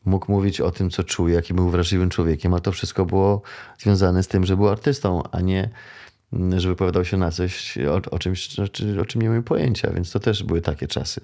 [0.05, 3.41] Mógł mówić o tym, co czuje, jaki był wrażliwym człowiekiem, ale to wszystko było
[3.77, 5.69] związane z tym, że był artystą, a nie
[6.33, 9.43] mm, że wypowiadał się na coś, o, o czymś, o, czym- o czym nie miałem
[9.43, 11.21] pojęcia, więc to też były takie czasy.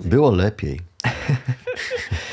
[0.00, 0.80] Było lepiej.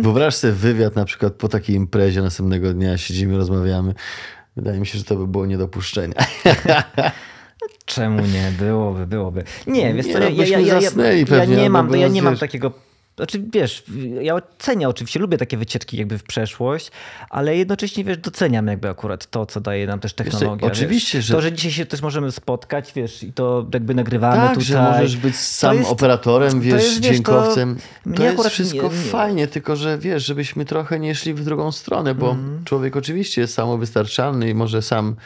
[0.00, 3.94] Wyobraź sobie wywiad na przykład po takiej imprezie następnego dnia, siedzimy, rozmawiamy.
[4.56, 6.14] Wydaje mi się, że to by było nie do puszczenia.
[7.84, 8.52] Czemu nie?
[8.58, 9.44] Byłoby, byłoby.
[9.66, 10.18] Nie, wiesz Nie, co,
[11.36, 12.89] ja, nie mam, ja nie takiego...
[13.20, 13.82] Znaczy, wiesz,
[14.20, 16.90] ja oceniam oczywiście, lubię takie wycieczki jakby w przeszłość,
[17.30, 20.66] ale jednocześnie, wiesz, doceniam jakby akurat to, co daje nam też technologia.
[20.68, 21.24] oczywiście, wiesz.
[21.26, 24.64] że- To, że dzisiaj się też możemy spotkać, wiesz, i to jakby nagrywamy tak, tutaj.
[24.64, 27.76] że możesz być sam jest- operatorem, to wiesz, jest, wiesz, to- dźwiękowcem.
[28.04, 31.44] To, mnie jest wszystko nie- nie- fajnie, tylko że wiesz, żebyśmy trochę nie szli w
[31.44, 32.64] drugą stronę, bo Mhm.
[32.64, 35.16] człowiek oczywiście jest samowystarczalny i może sam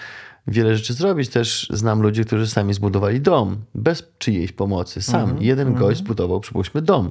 [0.46, 1.28] wiele rzeczy zrobić.
[1.30, 5.02] Też znam ludzi, którzy sami zbudowali dom, bez czyjejś pomocy.
[5.02, 5.20] Sam.
[5.22, 5.42] Mhm.
[5.42, 7.11] Jeden gość zbudował, przypuśćmy, dom.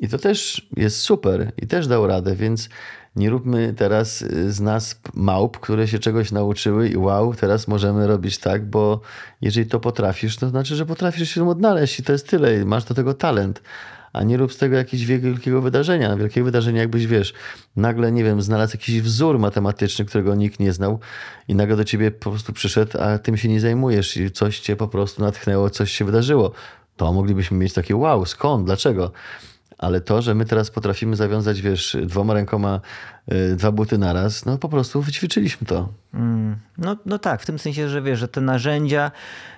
[0.00, 2.68] I to też jest super i też dał radę, więc
[3.16, 8.38] nie róbmy teraz z nas małp, które się czegoś nauczyły i wow, teraz możemy robić
[8.38, 9.00] tak, bo
[9.40, 12.94] jeżeli to potrafisz, to znaczy, że potrafisz się odnaleźć i to jest tyle, masz do
[12.94, 13.62] tego talent.
[14.12, 16.16] A nie rób z tego jakiegoś wielkiego wydarzenia.
[16.16, 17.34] Wielkiego wydarzenia, jakbyś wiesz,
[17.76, 21.00] nagle, nie wiem, znalazł jakiś wzór matematyczny, którego nikt nie znał,
[21.48, 24.76] i nagle do ciebie po prostu przyszedł, a tym się nie zajmujesz, i coś cię
[24.76, 26.52] po prostu natchnęło, coś się wydarzyło.
[26.96, 29.12] To moglibyśmy mieć takie wow, skąd, dlaczego?
[29.82, 32.80] Ale to, że my teraz potrafimy zawiązać, wiesz, dwoma rękoma
[33.32, 35.88] y, dwa buty naraz, no po prostu wyćwiczyliśmy to.
[36.14, 39.10] Mm, No, no tak, w tym sensie, że wiesz, że te narzędzia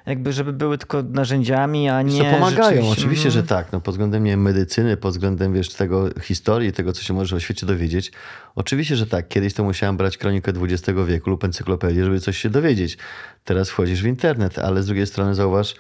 [0.07, 3.65] jakby, żeby były tylko narzędziami, a nie Co pomagają, oczywiście, że Mhm.
[3.65, 3.73] tak.
[3.73, 7.41] No, pod względem nie, medycyny, pod względem wiesz, tego historii, tego, co się możesz o
[7.41, 8.13] świecie dowiedzieć.
[8.55, 9.29] Oczywiście, że tak.
[9.29, 12.99] Kiedyś to musiałem brać kronikę XX wieku lub encyklopedię, żeby coś się dowiedzieć.
[13.45, 15.75] Teraz wchodzisz w internet, ale z drugiej strony zauważ,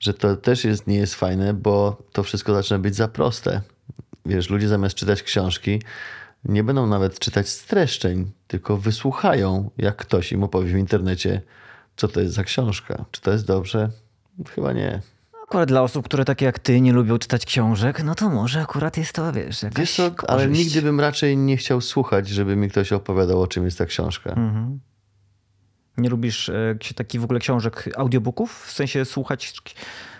[0.00, 3.60] że to też jest, nie jest fajne, bo to wszystko zaczyna być za proste.
[4.26, 5.82] Wiesz, ludzie zamiast czytać książki,
[6.44, 11.42] nie będą nawet czytać streszczeń, tylko wysłuchają, jak ktoś im opowie w internecie,
[11.96, 13.04] co to jest za książka.
[13.10, 13.90] Czy to jest dobrze?
[14.54, 15.00] Chyba nie.
[15.44, 18.96] Akurat dla osób, które takie jak ty nie lubią czytać książek, no to może akurat
[18.96, 22.70] jest to, wiesz, jakaś Wiesz co, ale nigdy bym raczej nie chciał słuchać, żeby mi
[22.70, 24.30] ktoś opowiadał, o czym jest ta książka.
[24.30, 24.80] Mhm.
[25.98, 28.64] Nie lubisz e, takich w ogóle książek, audiobooków?
[28.66, 29.54] W sensie słuchać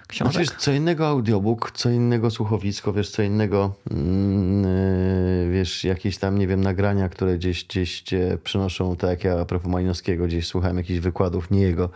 [0.07, 0.33] książek?
[0.33, 6.39] Znaczy, wiesz, co innego audiobook, co innego słuchowisko, wiesz, co innego, yy, wiesz, jakieś tam,
[6.39, 10.47] nie wiem, nagrania, które gdzieś, gdzieś cię przynoszą, tak jak ja a propos Malinowskiego, gdzieś
[10.47, 11.89] słuchałem jakichś wykładów, nie jego,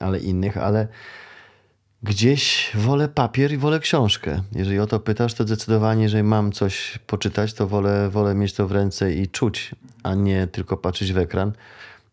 [0.00, 0.88] ale innych, ale
[2.02, 4.42] gdzieś wolę papier i wolę książkę.
[4.52, 8.68] Jeżeli o to pytasz, to zdecydowanie, jeżeli mam coś poczytać, to wolę, wolę mieć to
[8.68, 11.52] w ręce i czuć, a nie tylko patrzeć w ekran.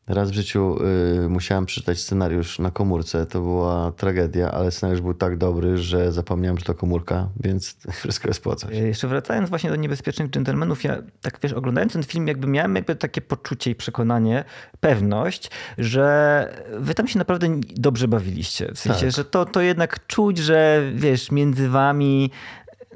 [0.07, 0.77] Raz w życiu
[1.25, 3.25] y, musiałem przeczytać scenariusz na komórce.
[3.25, 8.27] To była tragedia, ale scenariusz był tak dobry, że zapomniałem, że to komórka, więc wszystko
[8.27, 8.71] jest po coś.
[8.75, 12.75] E, Jeszcze wracając właśnie do Niebezpiecznych Dżentelmenów, ja tak wiesz, oglądając ten film, jakby miałem
[12.75, 14.43] jakby takie poczucie i przekonanie,
[14.79, 16.47] pewność, że
[16.79, 18.71] wy tam się naprawdę dobrze bawiliście.
[18.73, 19.11] W sensie, Tak.
[19.11, 22.31] że to, to jednak czuć, że wiesz, między wami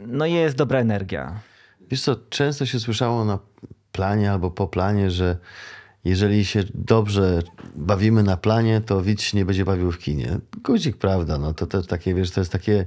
[0.07, 1.39] no jest dobra energia.
[1.89, 3.39] Wiesz co, często się słyszało na
[3.91, 5.37] planie albo po planie, że
[6.07, 7.39] jeżeli się dobrze
[7.75, 10.39] bawimy na planie, to widz nie będzie bawił w kinie.
[10.63, 12.85] Guzik, prawda, no to, to takie, wiesz, to jest takie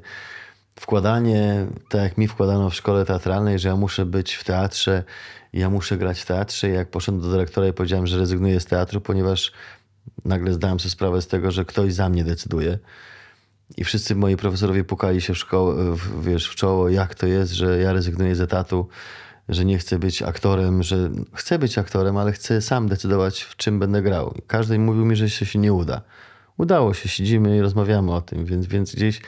[0.81, 5.05] wkładanie, tak jak mi wkładano w szkole teatralnej, że ja muszę być w teatrze,
[5.53, 6.69] ja muszę grać w teatrze.
[6.69, 9.53] Jak poszedłem do dyrektora i powiedziałem, że rezygnuję z teatru, ponieważ
[10.25, 12.79] nagle zdałem sobie sprawę z tego, że ktoś za mnie decyduje.
[13.77, 17.53] I wszyscy moi profesorowie pukali się w, szkołę, w, wiesz, w czoło, jak to jest,
[17.53, 18.89] że ja rezygnuję z etatu,
[19.51, 23.79] że nie chcę być aktorem, że chcę być aktorem, ale chcę sam decydować, w czym
[23.79, 24.35] będę grał.
[24.47, 26.03] Każdy mówił mi, że się, nie uda.
[26.57, 29.21] Udało się, siedzimy i rozmawiamy o tym, więc, więc gdzieś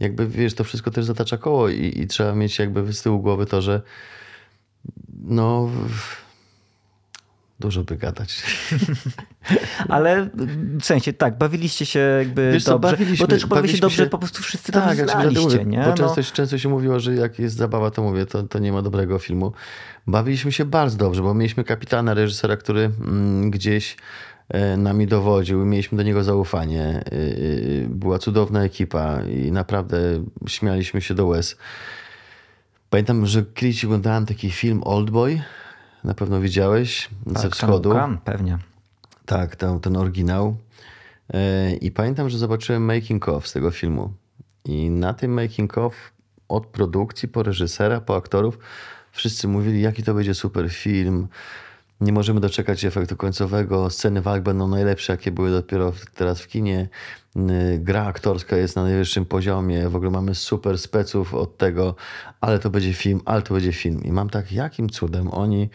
[0.00, 3.46] jakby, wiesz, to wszystko też zatacza koło i, i trzeba mieć jakby z tyłu głowy
[3.46, 3.82] to, że
[5.22, 5.70] no...
[7.60, 8.42] Dużo by gadać.
[9.88, 10.28] Ale
[10.80, 14.04] w sensie tak, bawiliście się jakby Wiesz co, dobrze, bawiliśmy- bo też bawiliście bawiliśmy dobrze,
[14.04, 15.78] się- po prostu wszyscy tam Tak, jak znaliście, mówię, nie?
[15.78, 15.94] bo No.
[15.94, 19.18] często, często się mówiło, że jak jest zabawa, to mówię, to, to nie ma dobrego
[19.18, 19.52] filmu.
[20.06, 23.96] Bawiliśmy się bardzo dobrze, bo mieliśmy kapitana, reżysera, który mm, gdzieś
[24.48, 27.04] e, nami dowodził, mieliśmy do niego zaufanie.
[27.12, 29.98] Y, y, była cudowna ekipa i naprawdę
[30.46, 31.56] śmialiśmy się do łez.
[32.90, 35.40] Pamiętam, że kiedyś oglądałem taki film Oldboy,
[36.06, 37.92] na pewno widziałeś, ze Tak, wschodu.
[37.92, 38.58] Kam, pewnie.
[39.24, 40.56] Tak, ten, ten oryginał.
[41.34, 44.12] E, I pamiętam, że zobaczyłem making of z tego filmu.
[44.64, 46.12] I na tym making of
[46.48, 48.58] od produkcji, po reżysera, po aktorów,
[49.12, 51.28] wszyscy mówili, jaki to będzie super film.
[52.00, 53.90] Nie możemy doczekać efektu końcowego.
[53.90, 56.88] Sceny walk będą najlepsze, jakie były dopiero teraz w kinie.
[57.78, 59.88] Gra aktorska jest na najwyższym poziomie.
[59.88, 61.94] W ogóle mamy super speców od tego,
[62.40, 64.04] ale to będzie film, ale to będzie film.
[64.04, 65.70] I mam tak, jakim cudem oni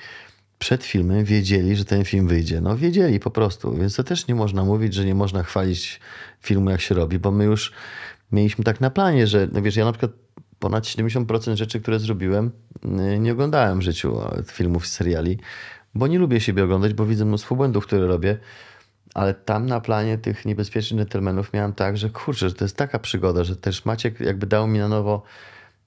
[0.60, 2.62] przed filmem wiedzieli, że ten film wyjdzie.
[2.62, 6.00] No wiedzieli po prostu, więc to też nie można mówić, że nie można chwalić
[6.42, 7.72] filmu jak się robi, bo my już
[8.32, 10.12] mieliśmy tak na planie, że no wiesz, ja na przykład
[10.60, 12.52] ponad 70% rzeczy, które zrobiłem,
[13.20, 15.40] nie oglądałem w życiu filmów, seriali,
[15.96, 18.38] bo nie lubię siebie oglądać, bo widzę mnóstwo błędów, które robię.
[19.14, 23.00] Ale tam na planie tych niebezpiecznych gentlemanów miałem tak, że kurczę, że to jest taka
[23.00, 25.24] przygoda, że też Maciek jakby dał mi na nowo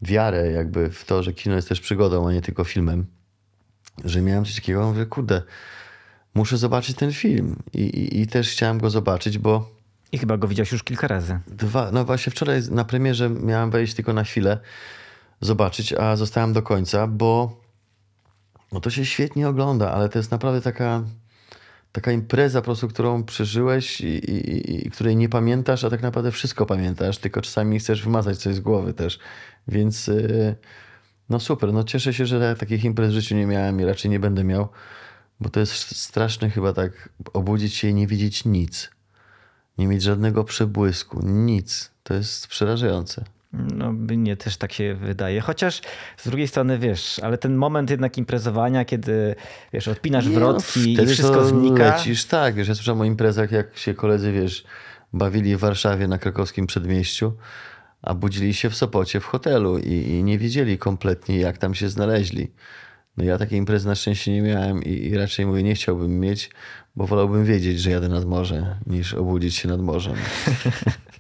[0.03, 3.07] wiarę jakby w to, że kino jest też przygodą, a nie tylko filmem.
[4.05, 5.43] Że miałem coś takiego, mówię, kurde,
[6.35, 7.57] muszę zobaczyć ten film.
[7.73, 9.71] I, i, I też chciałem go zobaczyć, bo
[10.13, 11.39] i chyba go widziałeś już kilka razy.
[11.47, 14.59] Dwa, no właśnie wczoraj na premierze miałem wejść tylko na chwilę,
[15.41, 17.61] zobaczyć, a zostałem do końca, bo
[18.75, 21.03] no to się świetnie ogląda, ale to jest naprawdę taka,
[21.93, 26.31] taka impreza po prostu, którą przeżyłeś i, i, i, której nie pamiętasz, a tak naprawdę
[26.31, 29.19] wszystko pamiętasz, tylko czasami chcesz wymazać coś z głowy też.
[29.69, 30.55] Więc yy,
[31.29, 34.21] no super, no cieszę się, że takich imprez w życiu nie miałem i raczej nie
[34.21, 34.69] będę miał,
[35.41, 38.91] bo to jest straszne chyba tak obudzić się i nie widzieć nic
[39.79, 41.91] nie mieć żadnego przebłysku, nic.
[42.03, 43.25] To jest przerażające.
[43.75, 45.41] No, mnie też tak się wydaje.
[45.41, 45.81] Chociaż
[46.17, 49.35] z drugiej strony, wiesz, ale ten moment jednak imprezowania, kiedy,
[49.73, 51.97] wiesz, odpinasz nie, no, wrotki no, i wszystko znika.
[51.97, 52.55] lecisz, tak.
[52.55, 54.65] Wiesz, ja słyszałem o imprezach, jak się koledzy, wiesz,
[55.13, 57.33] bawili w Warszawie na krakowskim przedmieściu,
[58.03, 61.89] a budzili się w Sopocie w hotelu i, i nie wiedzieli kompletnie, jak tam się
[61.89, 62.53] znaleźli.
[63.17, 66.51] No ja takiej imprezy na szczęście nie miałem i, i, raczej mówię, nie chciałbym mieć,
[66.97, 70.15] bo wolałbym wiedzieć, że jadę nad morze, niż obudzić się nad morzem.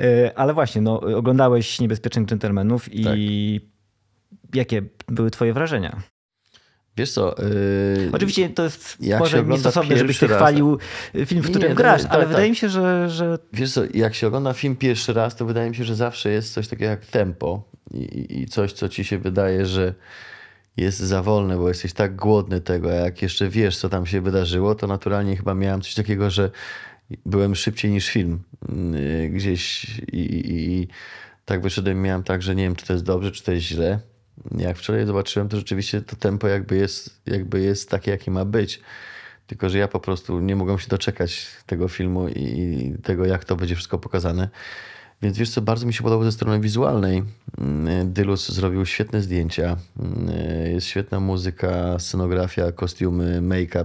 [0.00, 4.56] E, ale właśnie, no, oglądałeś Niebezpiecznych Dżentelmenów i tak.
[4.56, 6.02] jakie były twoje wrażenia?
[6.96, 7.34] Wiesz co?
[7.98, 10.78] Yy, Oczywiście to jest może niestosowne, żebyś ty chwalił
[11.26, 13.38] film, w którym nie, grasz, tak, ale tak, wydaje mi się, że, że...
[13.52, 16.52] Wiesz co, jak się ogląda film pierwszy raz, to wydaje mi się, że zawsze jest
[16.52, 17.62] coś takiego jak tempo
[17.94, 19.94] i, i coś, co ci się wydaje, że
[20.76, 24.20] jest za wolne, bo jesteś tak głodny tego, a jak jeszcze wiesz, co tam się
[24.20, 26.50] wydarzyło, to naturalnie chyba miałem coś takiego, że
[27.26, 28.42] byłem szybciej niż film
[28.92, 30.88] yy, gdzieś i, i, i
[31.44, 34.00] tak wyszedłem, miałem tak, że nie wiem, czy to jest dobrze, czy to jest źle.
[34.58, 38.80] Jak wczoraj zobaczyłem, to rzeczywiście to tempo jakby jest, jakby jest takie, jakie ma być.
[39.46, 43.56] Tylko, że ja po prostu nie mogłem się doczekać tego filmu i tego, jak to
[43.56, 44.48] będzie wszystko pokazane.
[45.22, 47.22] Więc wiesz co, bardzo mi się podobało ze strony wizualnej.
[47.58, 50.28] Mm, Dylus zrobił świetne zdjęcia, mm,
[50.72, 53.84] jest świetna muzyka, scenografia, kostiumy, make-up.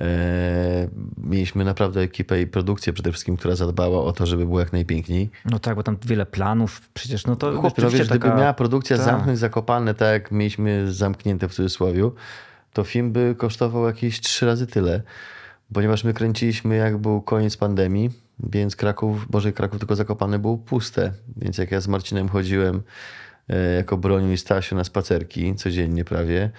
[0.00, 4.72] E, mieliśmy naprawdę ekipę i produkcję przede wszystkim, która zadbała o to, żeby było jak
[4.72, 5.30] najpiękniej.
[5.44, 8.18] No tak, bo tam wiele planów, przecież no to Chłopie, no wiesz, taka...
[8.18, 9.06] gdyby miała produkcja tak.
[9.06, 12.10] zamknąć Zakopane tak jak mieliśmy zamknięte w cudzysłowie,
[12.72, 15.02] to film by kosztował jakieś trzy razy tyle,
[15.72, 21.12] ponieważ my kręciliśmy jak był koniec pandemii, więc Kraków, Boże Kraków tylko Zakopane było puste.
[21.36, 22.82] Więc jak ja z Marcinem chodziłem
[23.48, 26.50] e, jako Broniu i Stasiu na spacerki codziennie prawie,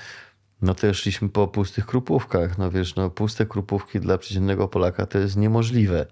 [0.61, 2.57] no to szliśmy po pustych krupówkach.
[2.57, 6.05] No wiesz, no puste krupówki dla przeciętnego Polaka to jest niemożliwe.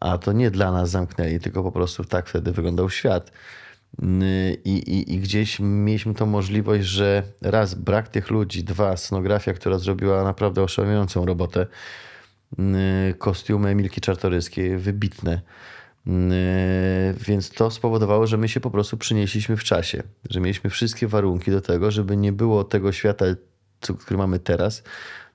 [0.00, 3.32] A to nie dla nas zamknęli, tylko po prostu tak wtedy wyglądał świat.
[4.64, 9.78] I, i, I gdzieś mieliśmy tą możliwość, że raz brak tych ludzi, dwa scenografia, która
[9.78, 11.66] zrobiła naprawdę oszałamiającą robotę
[13.18, 15.40] kostiumy Emilki Czartoryskiej, wybitne.
[17.26, 21.50] Więc to spowodowało, że my się po prostu przynieśliśmy w czasie, że mieliśmy wszystkie warunki
[21.50, 23.24] do tego, żeby nie było tego świata,
[23.94, 24.82] który mamy teraz,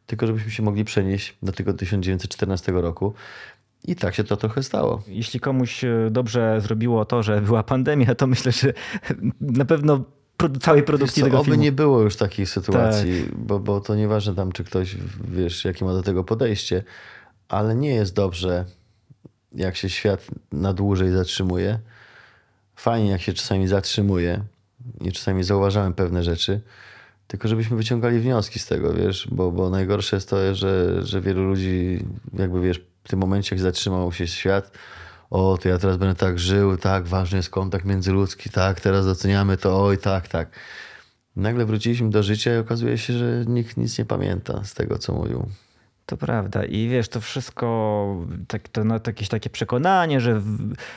[0.06, 3.14] tylko żebyśmy się mogli przenieść do tego 1914 roku.
[3.88, 5.04] I tak się to trochę stało.
[5.08, 8.74] Jeśli komuś e, dobrze zrobiło to, że była pandemia, to myślę, że
[9.42, 10.04] na pewno
[10.62, 11.64] całej produkcji co, tego oby filmu.
[11.64, 13.38] nie było już takiej sytuacji, tak.
[13.38, 14.98] bo, bo to nieważne tam, czy ktoś,
[15.32, 16.84] wiesz, jakie ma do tego podejście,
[17.50, 18.66] ale nie jest dobrze,
[19.56, 21.80] jak się świat na dłużej zatrzymuje.
[22.76, 24.44] Fajnie, jak się czasami zatrzymuje
[25.02, 26.62] i czasami zauważamy pewne rzeczy,
[27.32, 31.44] tylko żebyśmy wyciągali wnioski z tego, wiesz, bo, bo najgorsze jest to, że, że wielu
[31.44, 34.72] ludzi jakby, wiesz, w tym momencie, jak zatrzymał się świat,
[35.30, 39.58] o, to ja teraz będę tak żył, tak, ważny jest kontakt międzyludzki, tak, teraz doceniamy
[39.58, 40.50] to, oj, tak, tak.
[41.36, 45.14] Nagle wróciliśmy do życia i okazuje się, że nikt nic nie pamięta z tego, co
[45.14, 45.46] mówił.
[46.06, 46.66] To prawda.
[46.66, 50.42] I wiesz, to wszystko, tak, to, no, jakieś takie przekonanie, że,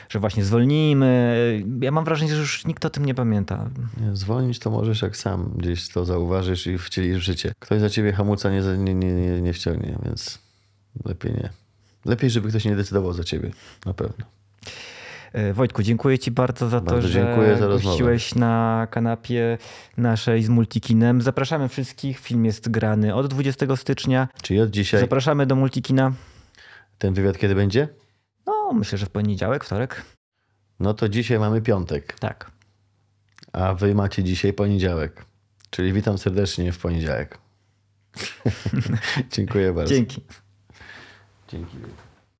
[0.09, 1.63] że właśnie zwolnimy.
[1.81, 3.69] Ja mam wrażenie, że już nikt o tym nie pamięta.
[4.01, 7.53] Nie, zwolnić to możesz, jak sam gdzieś to zauważysz i wcielisz w życie.
[7.59, 10.39] Ktoś za ciebie hamuca nie, nie, nie, nie wciągnie, więc
[11.05, 11.49] lepiej nie.
[12.05, 13.51] Lepiej, żeby ktoś nie decydował za ciebie,
[13.85, 14.25] na pewno.
[15.35, 19.57] E, Wojtku, dziękuję Ci bardzo za Bardzo to, że za gościłeś na kanapie
[19.97, 21.21] naszej z Multikinem.
[21.21, 22.19] Zapraszamy wszystkich.
[22.19, 24.27] Film jest grany od 20 stycznia.
[24.41, 26.13] Czyli od dzisiaj Zapraszamy do Multikina.
[26.97, 27.87] ten wywiad kiedy będzie?
[28.45, 30.01] No, myślę, że w poniedziałek, wtorek.
[30.79, 32.51] No to dzisiaj mamy piątek, Tak.
[33.53, 35.25] a wy macie dzisiaj poniedziałek.
[35.69, 37.37] Czyli witam serdecznie w poniedziałek.
[39.33, 39.93] Dziękuję bardzo.
[39.93, 40.21] Dzięki.
[41.47, 41.77] Dzięki.